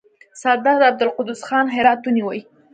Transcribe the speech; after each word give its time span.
سردار 0.41 0.79
عبدالقدوس 0.89 1.39
خان 1.47 1.65
هرات 1.75 2.01
ونیوی. 2.05 2.39